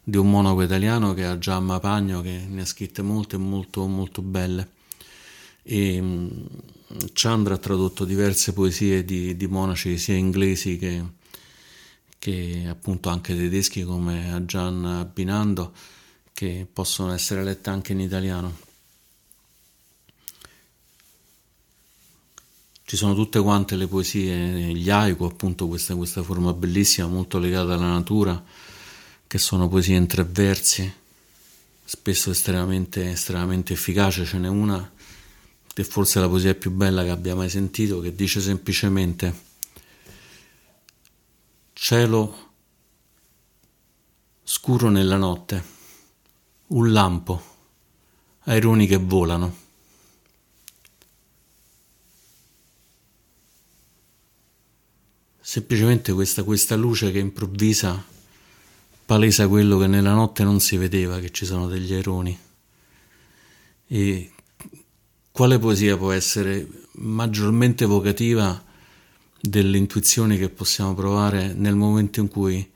di 0.02 0.16
un 0.16 0.28
monaco 0.28 0.62
italiano 0.62 1.14
che 1.14 1.30
è 1.30 1.38
Giamma 1.38 1.78
Pagno, 1.78 2.20
che 2.20 2.47
ne 2.49 2.62
ha 2.62 2.66
scritte 2.66 3.02
molte 3.02 3.37
molto 3.37 3.87
molto 3.87 4.23
belle. 4.23 4.78
E 5.62 6.02
Chandra 7.12 7.54
ha 7.54 7.59
tradotto 7.59 8.04
diverse 8.04 8.52
poesie 8.52 9.04
di, 9.04 9.37
di 9.37 9.47
monaci 9.47 9.97
sia 9.97 10.16
inglesi 10.16 10.76
che, 10.76 11.04
che, 12.18 12.66
appunto 12.68 13.11
anche 13.11 13.37
tedeschi 13.37 13.85
come 13.85 14.32
Ajan 14.32 15.09
Binando 15.12 15.73
che 16.32 16.66
possono 16.70 17.12
essere 17.12 17.44
lette 17.44 17.70
anche 17.70 17.92
in 17.92 18.00
italiano. 18.00 18.68
Ci 22.82 22.97
sono 22.97 23.14
tutte 23.14 23.40
quante 23.40 23.76
le 23.76 23.87
poesie, 23.87 24.75
gli 24.75 24.90
haiku, 24.90 25.23
appunto 25.23 25.68
questa, 25.68 25.94
questa 25.94 26.25
forma 26.25 26.52
bellissima, 26.52 27.06
molto 27.06 27.38
legata 27.38 27.75
alla 27.75 27.92
natura, 27.92 28.42
che 29.28 29.38
sono 29.38 29.68
poesie 29.68 29.94
in 29.94 30.09
tre 30.09 30.25
versi, 30.25 30.92
spesso 31.85 32.32
estremamente, 32.32 33.12
estremamente 33.12 33.75
efficace. 33.75 34.25
Ce 34.25 34.38
n'è 34.38 34.49
una 34.49 34.90
che 35.80 35.84
forse 35.84 36.18
è 36.18 36.22
la 36.22 36.28
poesia 36.28 36.54
più 36.54 36.70
bella 36.70 37.02
che 37.02 37.08
abbia 37.08 37.34
mai 37.34 37.49
sentito, 37.49 38.00
che 38.00 38.14
dice 38.14 38.40
semplicemente 38.40 39.49
cielo 41.72 42.49
scuro 44.44 44.90
nella 44.90 45.16
notte, 45.16 45.64
un 46.68 46.92
lampo, 46.92 47.42
aironi 48.40 48.87
che 48.87 48.99
volano. 48.99 49.56
Semplicemente 55.40 56.12
questa, 56.12 56.44
questa 56.44 56.76
luce 56.76 57.10
che 57.10 57.18
improvvisa 57.18 58.04
palesa 59.06 59.49
quello 59.49 59.78
che 59.78 59.87
nella 59.87 60.12
notte 60.12 60.44
non 60.44 60.60
si 60.60 60.76
vedeva, 60.76 61.18
che 61.18 61.30
ci 61.30 61.46
sono 61.46 61.66
degli 61.66 61.92
aironi. 61.94 62.38
E 63.87 64.32
quale 65.40 65.59
poesia 65.59 65.97
può 65.97 66.12
essere 66.12 66.68
maggiormente 66.97 67.85
evocativa 67.85 68.62
delle 69.40 69.78
intuizioni 69.78 70.37
che 70.37 70.50
possiamo 70.50 70.92
provare 70.92 71.54
nel 71.54 71.75
momento 71.76 72.20
in 72.20 72.28
cui 72.28 72.70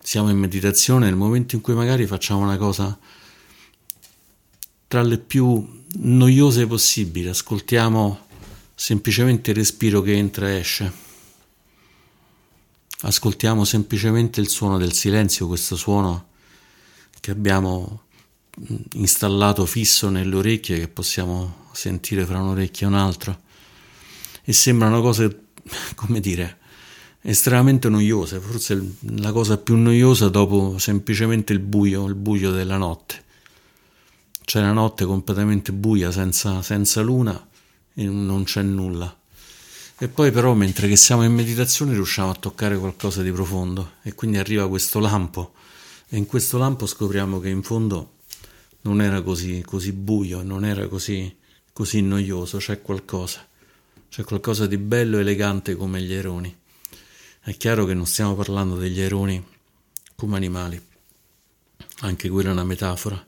siamo 0.00 0.30
in 0.30 0.38
meditazione, 0.38 1.04
nel 1.04 1.14
momento 1.14 1.56
in 1.56 1.60
cui 1.60 1.74
magari 1.74 2.06
facciamo 2.06 2.40
una 2.40 2.56
cosa 2.56 2.98
tra 4.88 5.02
le 5.02 5.18
più 5.18 5.82
noiose 5.96 6.66
possibili, 6.66 7.28
ascoltiamo 7.28 8.28
semplicemente 8.74 9.50
il 9.50 9.56
respiro 9.58 10.00
che 10.00 10.14
entra 10.14 10.48
e 10.48 10.54
esce, 10.60 10.92
ascoltiamo 13.02 13.62
semplicemente 13.66 14.40
il 14.40 14.48
suono 14.48 14.78
del 14.78 14.94
silenzio, 14.94 15.46
questo 15.46 15.76
suono 15.76 16.28
che 17.20 17.30
abbiamo 17.30 18.04
installato 18.94 19.66
fisso 19.66 20.08
nelle 20.08 20.34
orecchie 20.34 20.78
che 20.78 20.88
possiamo 20.88 21.63
sentire 21.74 22.24
fra 22.24 22.40
un'orecchia 22.40 22.86
e 22.86 22.90
un'altra 22.90 23.40
e 24.44 24.52
sembrano 24.52 25.00
cose, 25.00 25.46
come 25.94 26.20
dire, 26.20 26.58
estremamente 27.22 27.88
noiose, 27.88 28.38
forse 28.38 28.96
la 29.16 29.32
cosa 29.32 29.56
più 29.56 29.76
noiosa 29.76 30.28
dopo 30.28 30.76
semplicemente 30.78 31.52
il 31.52 31.60
buio, 31.60 32.06
il 32.06 32.14
buio 32.14 32.50
della 32.50 32.76
notte. 32.76 33.22
C'è 34.44 34.60
la 34.60 34.72
notte 34.72 35.06
completamente 35.06 35.72
buia, 35.72 36.10
senza, 36.10 36.60
senza 36.60 37.00
luna 37.00 37.48
e 37.94 38.04
non 38.04 38.44
c'è 38.44 38.60
nulla. 38.60 39.16
E 39.96 40.08
poi 40.08 40.30
però 40.30 40.52
mentre 40.52 40.88
che 40.88 40.96
siamo 40.96 41.24
in 41.24 41.32
meditazione 41.32 41.94
riusciamo 41.94 42.30
a 42.30 42.34
toccare 42.34 42.76
qualcosa 42.76 43.22
di 43.22 43.32
profondo 43.32 43.92
e 44.02 44.12
quindi 44.12 44.36
arriva 44.36 44.68
questo 44.68 44.98
lampo 44.98 45.54
e 46.08 46.18
in 46.18 46.26
questo 46.26 46.58
lampo 46.58 46.84
scopriamo 46.84 47.40
che 47.40 47.48
in 47.48 47.62
fondo 47.62 48.16
non 48.82 49.00
era 49.00 49.22
così, 49.22 49.62
così 49.64 49.92
buio, 49.92 50.42
non 50.42 50.64
era 50.66 50.88
così, 50.88 51.34
così 51.74 52.00
noioso, 52.00 52.58
c'è 52.58 52.80
qualcosa, 52.80 53.46
c'è 54.08 54.22
qualcosa 54.22 54.66
di 54.66 54.78
bello 54.78 55.18
e 55.18 55.20
elegante 55.20 55.74
come 55.74 56.00
gli 56.00 56.14
aironi. 56.14 56.56
È 57.40 57.54
chiaro 57.56 57.84
che 57.84 57.94
non 57.94 58.06
stiamo 58.06 58.34
parlando 58.34 58.76
degli 58.76 59.00
aironi 59.00 59.44
come 60.14 60.36
animali, 60.36 60.80
anche 62.02 62.28
quella 62.28 62.50
è 62.50 62.52
una 62.52 62.64
metafora, 62.64 63.26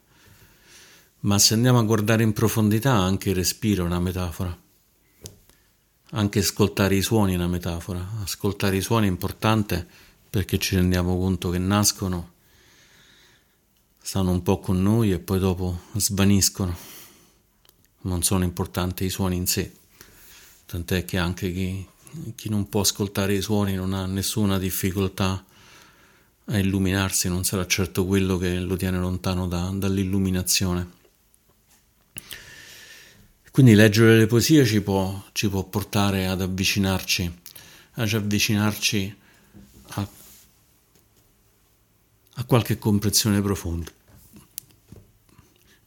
ma 1.21 1.39
se 1.41 1.55
andiamo 1.55 1.81
a 1.81 1.83
guardare 1.83 2.23
in 2.23 2.33
profondità 2.33 2.93
anche 2.93 3.31
il 3.31 3.35
respiro 3.35 3.83
è 3.83 3.87
una 3.87 4.01
metafora. 4.01 4.57
Anche 6.11 6.39
ascoltare 6.39 6.95
i 6.95 7.03
suoni 7.03 7.33
è 7.33 7.37
una 7.37 7.49
metafora. 7.49 8.09
Ascoltare 8.23 8.77
i 8.77 8.81
suoni 8.81 9.09
è 9.09 9.11
importante 9.11 9.85
perché 10.31 10.57
ci 10.59 10.77
rendiamo 10.77 11.19
conto 11.19 11.51
che 11.51 11.59
nascono 11.59 12.35
stanno 14.01 14.31
un 14.31 14.41
po' 14.41 14.61
con 14.61 14.81
noi 14.81 15.11
e 15.11 15.19
poi 15.19 15.41
dopo 15.41 15.81
svaniscono. 15.97 16.96
Non 18.07 18.23
sono 18.23 18.45
importanti 18.45 19.05
i 19.05 19.11
suoni 19.11 19.35
in 19.35 19.49
sé, 19.49 19.73
tant'è 20.65 21.05
che 21.05 21.19
anche 21.19 21.53
chi, 21.53 21.85
chi 22.37 22.49
non 22.49 22.69
può 22.69 22.83
ascoltare 22.83 23.35
i 23.35 23.43
suoni 23.43 23.75
non 23.75 23.93
ha 23.95 24.07
nessuna 24.07 24.59
difficoltà 24.59 25.45
a 26.45 26.59
illuminarsi, 26.59 27.29
non 27.29 27.43
sarà 27.43 27.67
certo 27.67 28.07
quello 28.07 28.37
che 28.37 28.61
lo 28.61 28.77
tiene 28.77 28.99
lontano 28.99 29.49
da, 29.49 29.73
dall'illuminazione. 29.75 30.89
Quindi 33.51 33.75
leggere 33.75 34.19
le 34.19 34.27
poesie 34.27 34.65
ci 34.65 34.81
può, 34.83 35.25
ci 35.33 35.49
può 35.49 35.65
portare 35.65 36.29
ad 36.29 36.43
avvicinarci, 36.43 37.39
ad 37.95 38.13
avvicinarci 38.13 39.17
a, 39.89 40.09
a 42.35 42.45
qualche 42.45 42.79
comprensione 42.79 43.43
profonda. 43.43 43.96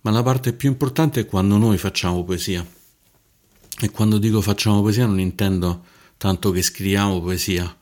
Ma 0.01 0.11
la 0.11 0.23
parte 0.23 0.53
più 0.53 0.69
importante 0.69 1.21
è 1.21 1.25
quando 1.25 1.57
noi 1.57 1.77
facciamo 1.77 2.23
poesia. 2.23 2.65
E 3.81 3.89
quando 3.91 4.17
dico 4.17 4.41
facciamo 4.41 4.81
poesia 4.81 5.05
non 5.05 5.19
intendo 5.19 5.85
tanto 6.17 6.51
che 6.51 6.61
scriviamo 6.61 7.21
poesia, 7.21 7.77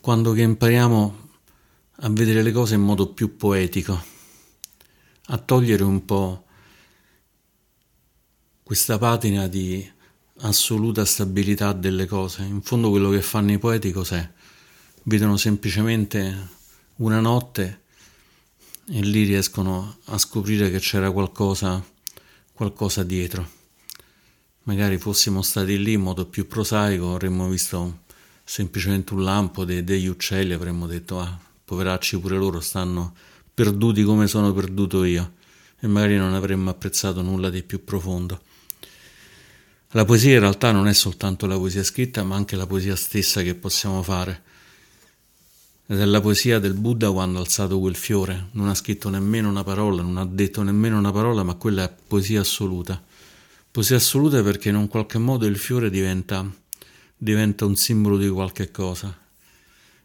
quando 0.00 0.32
che 0.32 0.42
impariamo 0.42 1.28
a 2.00 2.08
vedere 2.10 2.42
le 2.42 2.52
cose 2.52 2.76
in 2.76 2.82
modo 2.82 3.12
più 3.12 3.36
poetico, 3.36 4.00
a 5.26 5.38
togliere 5.38 5.82
un 5.82 6.04
po' 6.04 6.44
questa 8.62 8.98
patina 8.98 9.48
di 9.48 9.90
assoluta 10.40 11.04
stabilità 11.04 11.72
delle 11.72 12.06
cose. 12.06 12.42
In 12.42 12.62
fondo 12.62 12.90
quello 12.90 13.10
che 13.10 13.22
fanno 13.22 13.50
i 13.50 13.58
poeti 13.58 13.90
cos'è? 13.90 14.30
Vedono 15.04 15.36
semplicemente 15.36 16.48
una 16.96 17.18
notte 17.18 17.82
e 18.90 19.00
lì 19.00 19.24
riescono 19.24 19.98
a 20.06 20.18
scoprire 20.18 20.70
che 20.70 20.78
c'era 20.78 21.10
qualcosa, 21.10 21.84
qualcosa 22.52 23.02
dietro. 23.02 23.56
Magari 24.62 24.98
fossimo 24.98 25.42
stati 25.42 25.82
lì 25.82 25.92
in 25.92 26.00
modo 26.00 26.26
più 26.26 26.46
prosaico, 26.46 27.12
avremmo 27.12 27.48
visto 27.48 28.00
semplicemente 28.44 29.12
un 29.12 29.24
lampo 29.24 29.64
de- 29.64 29.84
degli 29.84 30.06
uccelli, 30.06 30.52
avremmo 30.52 30.86
detto, 30.86 31.20
ah, 31.20 31.38
poveracci 31.64 32.18
pure 32.18 32.36
loro 32.36 32.60
stanno 32.60 33.14
perduti 33.52 34.02
come 34.04 34.26
sono 34.26 34.52
perduto 34.52 35.04
io, 35.04 35.34
e 35.80 35.86
magari 35.86 36.16
non 36.16 36.32
avremmo 36.32 36.70
apprezzato 36.70 37.20
nulla 37.20 37.50
di 37.50 37.62
più 37.62 37.84
profondo. 37.84 38.40
La 39.92 40.04
poesia 40.04 40.34
in 40.34 40.40
realtà 40.40 40.70
non 40.70 40.86
è 40.86 40.92
soltanto 40.94 41.46
la 41.46 41.56
poesia 41.56 41.82
scritta, 41.82 42.22
ma 42.22 42.36
anche 42.36 42.56
la 42.56 42.66
poesia 42.66 42.96
stessa 42.96 43.42
che 43.42 43.54
possiamo 43.54 44.02
fare. 44.02 44.42
È 45.90 46.04
la 46.04 46.20
poesia 46.20 46.58
del 46.58 46.74
Buddha 46.74 47.10
quando 47.10 47.38
ha 47.38 47.40
alzato 47.40 47.80
quel 47.80 47.96
fiore, 47.96 48.48
non 48.52 48.68
ha 48.68 48.74
scritto 48.74 49.08
nemmeno 49.08 49.48
una 49.48 49.64
parola, 49.64 50.02
non 50.02 50.18
ha 50.18 50.26
detto 50.26 50.62
nemmeno 50.62 50.98
una 50.98 51.12
parola, 51.12 51.42
ma 51.44 51.54
quella 51.54 51.84
è 51.84 51.94
poesia 52.06 52.42
assoluta. 52.42 53.02
Poesia 53.70 53.96
assoluta 53.96 54.42
perché 54.42 54.68
in 54.68 54.74
un 54.74 54.86
qualche 54.86 55.16
modo 55.16 55.46
il 55.46 55.56
fiore 55.56 55.88
diventa, 55.88 56.46
diventa 57.16 57.64
un 57.64 57.74
simbolo 57.74 58.18
di 58.18 58.28
qualche 58.28 58.70
cosa. 58.70 59.18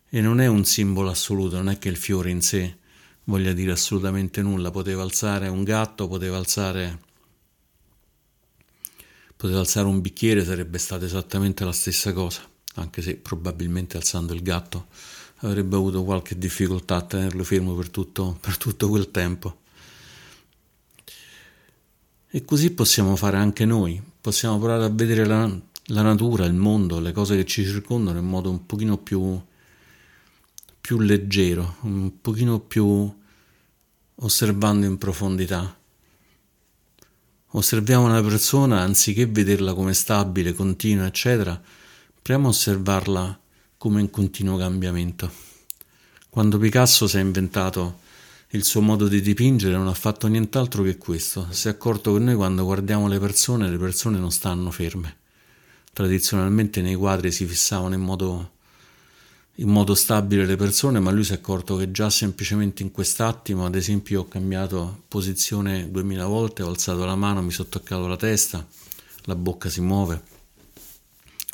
E 0.10 0.22
non 0.22 0.40
è 0.40 0.48
un 0.48 0.64
simbolo 0.64 1.10
assoluto, 1.10 1.58
non 1.58 1.68
è 1.68 1.78
che 1.78 1.90
il 1.90 1.98
fiore 1.98 2.30
in 2.30 2.42
sé 2.42 2.78
voglia 3.26 3.52
dire 3.52 3.74
assolutamente 3.74 4.42
nulla, 4.42 4.72
poteva 4.72 5.02
alzare 5.02 5.50
un 5.50 5.66
gatto, 5.66 6.08
poteva 6.08 6.38
alzare 6.38 7.00
poteva 9.36 9.60
alzare 9.60 9.88
un 9.88 10.00
bicchiere, 10.00 10.46
sarebbe 10.46 10.78
stata 10.78 11.04
esattamente 11.04 11.66
la 11.66 11.74
stessa 11.74 12.14
cosa, 12.14 12.42
anche 12.76 13.02
se 13.02 13.18
probabilmente 13.18 13.98
alzando 13.98 14.34
il 14.34 14.42
gatto 14.42 14.88
avrebbe 15.48 15.76
avuto 15.76 16.04
qualche 16.04 16.38
difficoltà 16.38 16.96
a 16.96 17.02
tenerlo 17.02 17.44
fermo 17.44 17.76
per 17.76 17.90
tutto, 17.90 18.38
per 18.40 18.58
tutto 18.58 18.90
quel 18.90 19.12
tempo. 19.12 19.62
E 22.30 22.46
così 22.46 22.72
possiamo 22.72 23.16
fare 23.16 23.38
anche 23.38 23.66
noi, 23.66 24.02
possiamo 24.20 24.58
provare 24.58 24.86
a 24.86 24.90
vedere 24.90 25.26
la, 25.26 25.48
la 25.88 26.02
natura, 26.02 26.46
il 26.46 26.54
mondo, 26.54 27.00
le 27.00 27.12
cose 27.12 27.36
che 27.36 27.46
ci 27.46 27.64
circondano 27.64 28.18
in 28.18 28.26
modo 28.26 28.50
un 28.50 28.66
pochino 28.66 28.98
più, 28.98 29.40
più 30.82 31.00
leggero, 31.00 31.76
un 31.82 32.20
pochino 32.22 32.60
più 32.60 33.14
osservando 34.16 34.86
in 34.86 34.98
profondità. 34.98 35.78
Osserviamo 37.56 38.06
una 38.06 38.22
persona, 38.24 38.80
anziché 38.80 39.28
vederla 39.28 39.76
come 39.76 39.94
stabile, 39.94 40.54
continua, 40.54 41.06
eccetera, 41.06 41.62
proviamo 42.20 42.48
a 42.48 42.52
osservarla 42.52 43.42
come 43.84 44.00
in 44.00 44.10
continuo 44.10 44.56
cambiamento. 44.56 45.30
Quando 46.30 46.58
Picasso 46.58 47.06
si 47.06 47.18
è 47.18 47.20
inventato 47.20 48.00
il 48.52 48.64
suo 48.64 48.80
modo 48.80 49.10
di 49.10 49.20
dipingere 49.20 49.76
non 49.76 49.90
ha 49.90 49.94
fatto 49.94 50.28
nient'altro 50.28 50.84
che 50.84 50.98
questo, 50.98 51.48
si 51.50 51.68
è 51.68 51.72
accorto 51.72 52.14
che 52.14 52.20
noi 52.20 52.36
quando 52.36 52.64
guardiamo 52.64 53.10
le 53.10 53.20
persone, 53.20 53.70
le 53.70 53.78
persone 53.78 54.20
non 54.20 54.32
stanno 54.32 54.72
ferme. 54.72 55.18
Tradizionalmente 55.92 56.82
nei 56.82 56.96
quadri 56.96 57.30
si 57.34 57.46
fissavano 57.46 57.94
in 57.94 58.00
modo, 58.00 58.52
in 59.56 59.68
modo 59.68 59.96
stabile 59.96 60.46
le 60.46 60.56
persone, 60.56 61.02
ma 61.02 61.12
lui 61.12 61.26
si 61.26 61.34
è 61.34 61.36
accorto 61.36 61.76
che 61.76 61.92
già 61.92 62.10
semplicemente 62.10 62.84
in 62.84 62.92
quest'attimo, 62.92 63.66
ad 63.66 63.76
esempio, 63.76 64.22
ho 64.22 64.28
cambiato 64.30 65.04
posizione 65.10 65.92
duemila 65.92 66.26
volte, 66.26 66.64
ho 66.64 66.70
alzato 66.70 67.04
la 67.04 67.16
mano, 67.16 67.42
mi 67.42 67.52
sono 67.52 67.68
toccato 67.68 68.08
la 68.08 68.16
testa, 68.16 68.66
la 69.24 69.36
bocca 69.36 69.68
si 69.68 69.82
muove, 69.82 70.24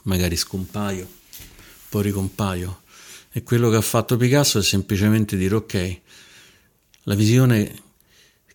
magari 0.04 0.36
scompaio 0.36 1.18
poi 1.90 2.04
ricompaio. 2.04 2.82
E 3.32 3.44
quello 3.44 3.70
che 3.70 3.76
ha 3.76 3.82
fatto 3.82 4.18
Picasso 4.18 4.60
è 4.60 4.64
semplicemente 4.64 5.38
dire 5.38 5.56
ok, 5.56 6.00
la 7.04 7.16
visione 7.16 7.88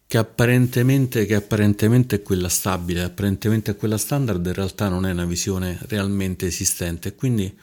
che 0.06 0.18
apparentemente, 0.18 1.26
che 1.26 1.34
apparentemente 1.34 2.16
è 2.16 2.22
quella 2.22 2.48
stabile, 2.48 3.02
apparentemente 3.02 3.72
è 3.72 3.76
quella 3.76 3.98
standard, 3.98 4.44
in 4.46 4.52
realtà 4.52 4.88
non 4.88 5.06
è 5.06 5.10
una 5.10 5.24
visione 5.24 5.78
realmente 5.88 6.46
esistente, 6.46 7.14
quindi 7.14 7.56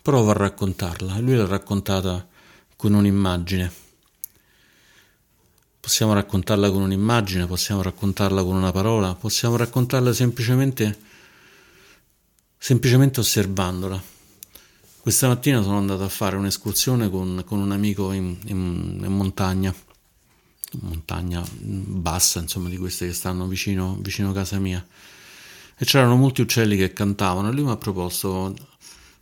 prova 0.00 0.30
a 0.30 0.34
raccontarla. 0.34 1.18
Lui 1.18 1.34
l'ha 1.34 1.46
raccontata 1.46 2.26
con 2.76 2.94
un'immagine. 2.94 3.70
Possiamo 5.80 6.12
raccontarla 6.12 6.70
con 6.70 6.82
un'immagine, 6.82 7.46
possiamo 7.46 7.82
raccontarla 7.82 8.42
con 8.42 8.54
una 8.54 8.72
parola, 8.72 9.14
possiamo 9.14 9.56
raccontarla 9.56 10.12
semplicemente, 10.12 10.98
semplicemente 12.56 13.20
osservandola. 13.20 14.17
Questa 15.08 15.28
mattina 15.28 15.62
sono 15.62 15.78
andato 15.78 16.04
a 16.04 16.08
fare 16.10 16.36
un'escursione 16.36 17.08
con, 17.08 17.42
con 17.46 17.60
un 17.60 17.72
amico 17.72 18.12
in, 18.12 18.36
in, 18.44 19.00
in, 19.02 19.10
montagna, 19.10 19.74
montagna 20.82 21.42
bassa, 21.50 22.40
insomma, 22.40 22.68
di 22.68 22.76
queste 22.76 23.06
che 23.06 23.14
stanno 23.14 23.46
vicino, 23.46 23.96
vicino 24.02 24.32
casa 24.32 24.58
mia. 24.58 24.86
E 25.78 25.84
c'erano 25.86 26.14
molti 26.16 26.42
uccelli 26.42 26.76
che 26.76 26.92
cantavano. 26.92 27.48
E 27.48 27.52
lui 27.52 27.62
mi 27.62 27.70
ha 27.70 27.78
proposto: 27.78 28.54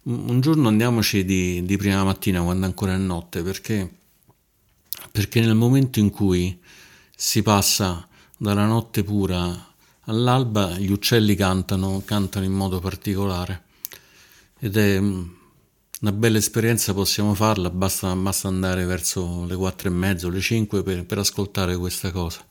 un 0.03 0.40
giorno 0.40 0.66
andiamoci 0.66 1.25
di, 1.25 1.64
di 1.64 1.77
prima 1.77 2.03
mattina, 2.03 2.42
quando 2.42 2.66
ancora 2.66 2.92
è 2.92 2.99
notte, 2.99 3.44
perché, 3.44 3.88
perché 5.12 5.38
nel 5.38 5.55
momento 5.55 6.01
in 6.01 6.11
cui 6.11 6.59
si 7.14 7.42
passa 7.42 8.09
dalla 8.37 8.66
notte 8.66 9.05
pura 9.05 9.72
all'alba, 10.07 10.77
gli 10.79 10.90
uccelli 10.90 11.37
cantano, 11.37 12.03
cantano 12.05 12.44
in 12.44 12.55
modo 12.55 12.81
particolare. 12.81 13.62
Ed 14.59 14.77
è 14.77 15.01
una 16.00 16.12
bella 16.12 16.37
esperienza 16.37 16.92
possiamo 16.92 17.32
farla, 17.32 17.70
basta, 17.70 18.14
basta 18.14 18.48
andare 18.48 18.85
verso 18.85 19.46
le 19.46 19.56
quattro 19.56 19.88
e 19.88 19.92
mezzo, 19.92 20.28
le 20.28 20.40
cinque 20.40 20.82
per, 20.82 21.06
per 21.06 21.18
ascoltare 21.18 21.74
questa 21.76 22.11
cosa. 22.11 22.44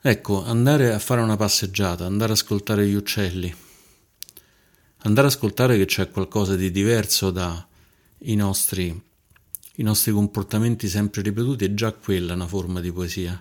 Ecco, 0.00 0.44
andare 0.44 0.92
a 0.92 0.98
fare 0.98 1.20
una 1.20 1.36
passeggiata, 1.36 2.04
andare 2.04 2.32
ad 2.32 2.38
ascoltare 2.38 2.88
gli 2.88 2.94
uccelli, 2.94 3.54
andare 5.02 5.28
ad 5.28 5.32
ascoltare 5.32 5.76
che 5.76 5.84
c'è 5.84 6.10
qualcosa 6.10 6.56
di 6.56 6.72
diverso 6.72 7.30
dai 7.30 8.34
nostri, 8.34 9.00
i 9.76 9.82
nostri 9.84 10.10
comportamenti 10.10 10.88
sempre 10.88 11.22
ripetuti, 11.22 11.66
è 11.66 11.74
già 11.74 11.92
quella 11.92 12.34
una 12.34 12.48
forma 12.48 12.80
di 12.80 12.90
poesia, 12.90 13.40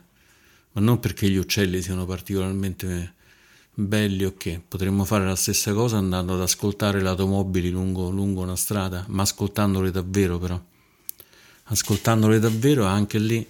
ma 0.73 0.81
non 0.81 0.99
perché 0.99 1.27
gli 1.27 1.37
uccelli 1.37 1.81
siano 1.81 2.05
particolarmente 2.05 3.15
belli 3.73 4.25
ok, 4.25 4.61
potremmo 4.67 5.05
fare 5.05 5.25
la 5.25 5.35
stessa 5.35 5.73
cosa 5.73 5.97
andando 5.97 6.33
ad 6.33 6.41
ascoltare 6.41 7.01
le 7.01 7.07
automobili 7.07 7.69
lungo, 7.69 8.09
lungo 8.09 8.41
una 8.41 8.55
strada, 8.55 9.05
ma 9.07 9.23
ascoltandole 9.23 9.91
davvero 9.91 10.37
però. 10.37 10.61
Ascoltandole 11.63 12.39
davvero 12.39 12.85
anche 12.85 13.17
lì, 13.17 13.47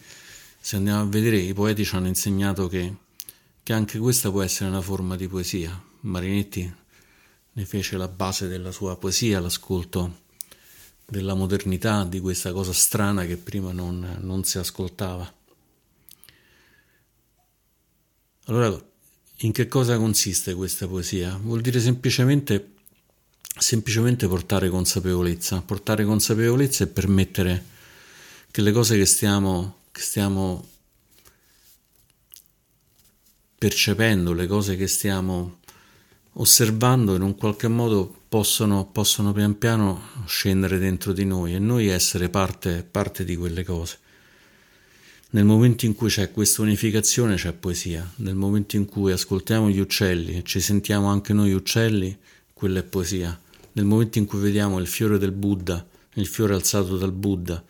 se 0.60 0.76
andiamo 0.76 1.02
a 1.02 1.06
vedere, 1.06 1.38
i 1.38 1.54
poeti 1.54 1.84
ci 1.84 1.96
hanno 1.96 2.08
insegnato 2.08 2.68
che, 2.68 2.96
che 3.64 3.74
anche 3.74 3.98
questa 3.98 4.30
può 4.30 4.44
essere 4.44 4.70
una 4.70 4.82
forma 4.82 5.16
di 5.16 5.28
poesia. 5.28 5.82
Marinetti 6.02 6.76
ne 7.54 7.66
fece 7.66 7.98
la 7.98 8.08
base 8.08 8.48
della 8.48 8.72
sua 8.72 8.96
poesia, 8.98 9.40
l'ascolto 9.40 10.20
della 11.06 11.34
modernità, 11.34 12.06
di 12.06 12.20
questa 12.20 12.54
cosa 12.54 12.74
strana 12.74 13.26
che 13.26 13.38
prima 13.38 13.72
non, 13.72 14.20
non 14.22 14.44
si 14.44 14.60
ascoltava. 14.60 15.34
Allora 18.46 18.91
in 19.44 19.52
che 19.52 19.68
cosa 19.68 19.98
consiste 19.98 20.54
questa 20.54 20.88
poesia? 20.88 21.40
Vuol 21.42 21.62
dire 21.62 21.80
semplicemente, 21.80 22.74
semplicemente 23.58 24.28
portare 24.28 24.70
consapevolezza, 24.70 25.62
portare 25.62 26.06
consapevolezza 26.06 26.84
e 26.84 26.88
permettere 26.88 27.66
che 28.52 28.62
le 28.62 28.72
cose 28.72 28.98
che 28.98 29.06
stiamo, 29.06 29.78
che 29.92 30.02
stiamo 30.02 30.68
percependo, 33.58 34.34
le 34.34 34.48
cose 34.48 34.76
che 34.76 34.88
stiamo 34.88 35.60
osservando 36.34 37.16
in 37.16 37.22
un 37.22 37.36
qualche 37.36 37.68
modo 37.68 38.24
possono, 38.30 38.86
possono 38.86 39.34
pian 39.34 39.58
piano 39.58 40.02
scendere 40.26 40.78
dentro 40.78 41.14
di 41.14 41.26
noi 41.26 41.56
e 41.56 41.60
noi 41.60 41.88
essere 41.88 42.30
parte, 42.30 42.84
parte 42.90 43.24
di 43.24 43.36
quelle 43.36 43.64
cose. 43.64 44.00
Nel 45.34 45.46
momento 45.46 45.86
in 45.86 45.96
cui 45.96 46.10
c'è 46.10 46.30
questa 46.30 46.62
unificazione 46.62 47.36
c'è 47.36 47.54
poesia, 47.54 48.06
nel 48.18 48.36
momento 48.36 48.76
in 48.76 48.84
cui 48.84 49.14
ascoltiamo 49.14 49.70
gli 49.70 49.80
uccelli 49.80 50.36
e 50.36 50.44
ci 50.44 50.60
sentiamo 50.60 51.08
anche 51.08 51.32
noi 51.32 51.54
uccelli, 51.54 52.18
quella 52.52 52.80
è 52.80 52.84
poesia. 52.84 53.40
Nel 53.74 53.86
momento 53.86 54.18
in 54.18 54.26
cui 54.26 54.40
vediamo 54.40 54.78
il 54.78 54.88
fiore 54.88 55.18
del 55.18 55.32
Buddha, 55.32 55.88
il 56.16 56.28
fiore 56.28 56.54
alzato 56.54 56.98
dal 56.98 57.14
Buddha, 57.14 57.64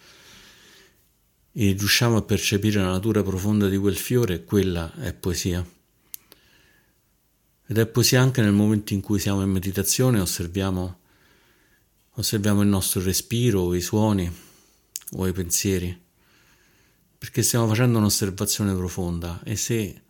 e 1.52 1.72
riusciamo 1.78 2.18
a 2.18 2.24
percepire 2.24 2.82
la 2.82 2.90
natura 2.90 3.22
profonda 3.22 3.70
di 3.70 3.78
quel 3.78 3.96
fiore, 3.96 4.44
quella 4.44 4.92
è 4.96 5.14
poesia. 5.14 5.64
Ed 7.68 7.78
è 7.78 7.86
poesia 7.86 8.22
anche 8.22 8.42
nel 8.42 8.54
momento 8.54 8.94
in 8.94 9.02
cui 9.02 9.20
siamo 9.20 9.44
in 9.44 9.52
meditazione 9.52 10.18
e 10.18 10.22
osserviamo, 10.22 11.00
osserviamo 12.14 12.64
il 12.64 12.70
nostro 12.70 13.04
respiro, 13.04 13.62
o 13.62 13.76
i 13.76 13.82
suoni 13.82 14.32
o 15.12 15.28
i 15.28 15.32
pensieri 15.32 16.01
perché 17.22 17.44
stiamo 17.44 17.68
facendo 17.68 18.00
un'osservazione 18.00 18.74
profonda 18.74 19.42
e 19.44 19.56
se 19.56 20.02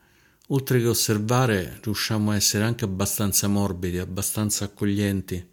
oltre 0.47 0.79
che 0.79 0.87
osservare 0.87 1.77
riusciamo 1.83 2.31
a 2.31 2.35
essere 2.35 2.63
anche 2.63 2.85
abbastanza 2.85 3.49
morbidi, 3.49 3.97
abbastanza 3.97 4.63
accoglienti, 4.63 5.45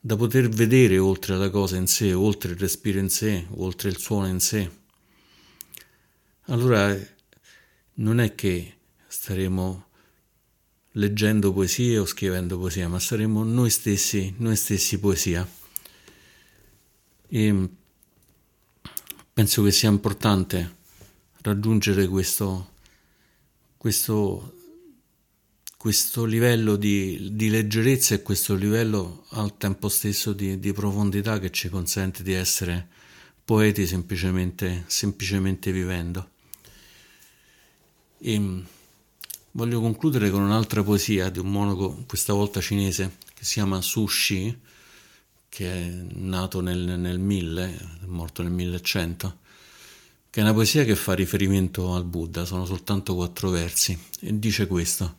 da 0.00 0.16
poter 0.16 0.48
vedere 0.48 0.98
oltre 0.98 1.36
la 1.36 1.48
cosa 1.50 1.76
in 1.76 1.86
sé, 1.86 2.12
oltre 2.12 2.50
il 2.50 2.58
respiro 2.58 2.98
in 2.98 3.10
sé, 3.10 3.46
oltre 3.50 3.90
il 3.90 3.98
suono 3.98 4.26
in 4.26 4.40
sé, 4.40 4.68
allora 6.46 6.98
non 7.94 8.18
è 8.18 8.34
che 8.34 8.74
staremo 9.06 9.86
leggendo 10.94 11.52
poesie 11.52 11.96
o 11.98 12.06
scrivendo 12.06 12.58
poesia, 12.58 12.88
ma 12.88 12.98
saremo 12.98 13.44
noi 13.44 13.70
stessi, 13.70 14.34
noi 14.38 14.56
stessi 14.56 14.98
poesia. 14.98 15.48
E 17.28 17.68
penso 19.34 19.64
che 19.64 19.72
sia 19.72 19.88
importante 19.88 20.76
raggiungere 21.42 22.06
questo, 22.06 22.74
questo, 23.76 24.54
questo 25.76 26.24
livello 26.24 26.76
di, 26.76 27.30
di, 27.32 27.50
leggerezza 27.50 28.14
e 28.14 28.22
questo 28.22 28.54
livello 28.54 29.26
al 29.30 29.56
tempo 29.56 29.88
stesso 29.88 30.32
di, 30.32 30.60
di, 30.60 30.72
profondità 30.72 31.40
che 31.40 31.50
ci 31.50 31.68
consente 31.68 32.22
di 32.22 32.32
essere 32.32 32.88
poeti 33.44 33.88
semplicemente, 33.88 34.84
semplicemente 34.86 35.72
vivendo. 35.72 36.30
E 38.18 38.62
voglio 39.50 39.80
concludere 39.80 40.30
con 40.30 40.42
un'altra 40.42 40.84
poesia 40.84 41.28
di 41.28 41.40
un 41.40 41.50
monaco, 41.50 42.04
questa 42.06 42.32
volta 42.32 42.60
cinese, 42.60 43.16
che 43.34 43.44
si 43.44 43.54
chiama 43.54 43.80
Su 43.80 44.06
Shi, 44.06 44.56
che 45.54 45.70
è 45.70 46.04
nato 46.14 46.60
nel, 46.60 46.98
nel 46.98 47.20
1000, 47.20 47.64
è 48.02 48.06
morto 48.06 48.42
nel 48.42 48.50
1100 48.50 49.42
che 50.34 50.40
è 50.40 50.42
una 50.42 50.52
poesia 50.52 50.82
che 50.82 50.96
fa 50.96 51.14
riferimento 51.14 51.94
al 51.94 52.02
Buddha, 52.02 52.44
sono 52.44 52.64
soltanto 52.66 53.14
quattro 53.14 53.50
versi, 53.50 53.96
e 54.18 54.36
dice 54.36 54.66
questo. 54.66 55.18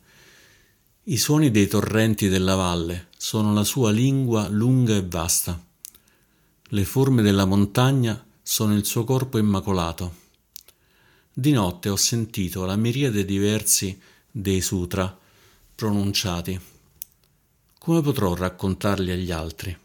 I 1.03 1.15
suoni 1.15 1.51
dei 1.51 1.67
torrenti 1.67 2.27
della 2.27 2.55
valle 2.55 3.07
sono 3.15 3.53
la 3.53 3.63
sua 3.63 3.91
lingua 3.91 4.49
lunga 4.49 4.93
e 4.93 5.05
vasta. 5.07 5.57
Le 6.61 6.83
forme 6.83 7.21
della 7.21 7.45
montagna 7.45 8.21
sono 8.43 8.75
il 8.75 8.83
suo 8.83 9.05
corpo 9.05 9.37
immacolato. 9.37 10.15
Di 11.31 11.53
notte 11.53 11.87
ho 11.87 11.95
sentito 11.95 12.65
la 12.65 12.75
miriade 12.75 13.23
di 13.23 13.37
versi 13.37 13.97
dei 14.29 14.59
sutra 14.59 15.17
pronunciati. 15.75 16.59
Come 17.79 18.01
potrò 18.01 18.35
raccontarli 18.35 19.11
agli 19.11 19.31
altri? 19.31 19.83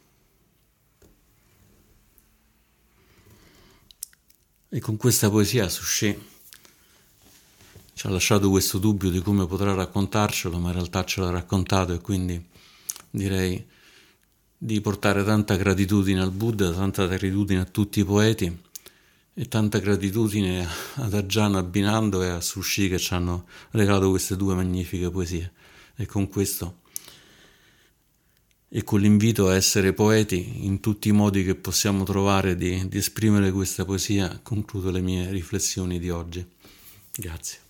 E 4.72 4.78
con 4.78 4.96
questa 4.96 5.28
poesia 5.28 5.68
Suchet 5.68 6.16
ci 7.92 8.06
ha 8.06 8.10
lasciato 8.10 8.48
questo 8.50 8.78
dubbio 8.78 9.10
di 9.10 9.20
come 9.20 9.44
potrà 9.44 9.74
raccontarcelo, 9.74 10.60
ma 10.60 10.68
in 10.68 10.74
realtà 10.74 11.04
ce 11.04 11.20
l'ha 11.20 11.30
raccontato 11.30 11.92
e 11.92 11.98
quindi 11.98 12.40
direi 13.10 13.66
di 14.56 14.80
portare 14.80 15.24
tanta 15.24 15.56
gratitudine 15.56 16.20
al 16.20 16.30
Buddha, 16.30 16.70
tanta 16.70 17.04
gratitudine 17.06 17.62
a 17.62 17.64
tutti 17.64 17.98
i 17.98 18.04
poeti 18.04 18.62
e 19.34 19.48
tanta 19.48 19.80
gratitudine 19.80 20.64
ad 20.94 21.14
Ajahn 21.14 21.56
Abbinando 21.56 22.22
e 22.22 22.28
a 22.28 22.40
Sushi 22.40 22.88
che 22.88 23.00
ci 23.00 23.12
hanno 23.12 23.46
regalato 23.72 24.10
queste 24.10 24.36
due 24.36 24.54
magnifiche 24.54 25.10
poesie. 25.10 25.52
E 25.96 26.06
con 26.06 26.28
questo 26.28 26.82
e 28.72 28.84
con 28.84 29.00
l'invito 29.00 29.48
a 29.48 29.56
essere 29.56 29.92
poeti 29.92 30.64
in 30.64 30.78
tutti 30.78 31.08
i 31.08 31.12
modi 31.12 31.42
che 31.42 31.56
possiamo 31.56 32.04
trovare 32.04 32.54
di, 32.54 32.86
di 32.88 32.98
esprimere 32.98 33.50
questa 33.50 33.84
poesia, 33.84 34.38
concludo 34.42 34.92
le 34.92 35.00
mie 35.00 35.28
riflessioni 35.32 35.98
di 35.98 36.08
oggi. 36.08 36.46
Grazie. 37.12 37.69